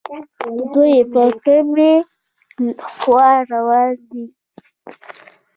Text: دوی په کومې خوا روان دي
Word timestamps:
دوی 0.73 0.95
په 1.11 1.23
کومې 1.43 1.93
خوا 2.97 3.29
روان 3.51 3.95
دي 4.09 4.25